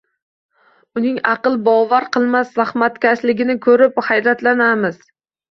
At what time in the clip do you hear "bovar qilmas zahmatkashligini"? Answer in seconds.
1.67-3.59